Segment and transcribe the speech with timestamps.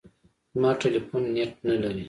[0.53, 1.99] زما ټلیفون نېټ نه لري.